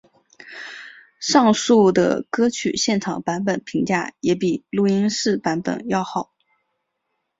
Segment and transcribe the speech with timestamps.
[1.19, 6.31] 上述的歌曲的现场版本评价也比录音室版本好。